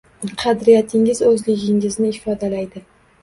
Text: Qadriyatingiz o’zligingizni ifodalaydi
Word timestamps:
Qadriyatingiz 0.43 1.19
o’zligingizni 1.27 2.09
ifodalaydi 2.13 2.83